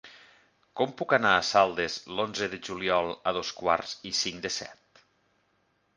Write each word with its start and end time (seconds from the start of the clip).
Com 0.79 0.93
puc 1.01 1.13
anar 1.17 1.33
a 1.39 1.43
Saldes 1.49 1.99
l'onze 2.19 2.49
de 2.55 2.61
juliol 2.69 3.13
a 3.33 3.37
dos 3.41 3.55
quarts 3.61 3.95
i 4.13 4.15
cinc 4.25 4.45
de 4.47 4.53
set? 4.61 5.03